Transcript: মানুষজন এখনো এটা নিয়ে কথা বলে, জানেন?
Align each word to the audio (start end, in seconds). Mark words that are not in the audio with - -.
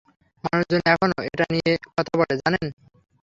মানুষজন 0.43 0.81
এখনো 0.85 1.17
এটা 1.27 1.45
নিয়ে 1.53 1.71
কথা 1.87 2.13
বলে, 2.19 2.33
জানেন? 2.41 2.65